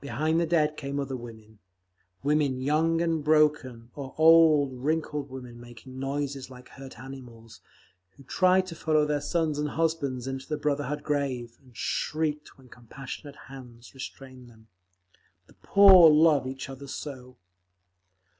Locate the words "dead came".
0.46-1.00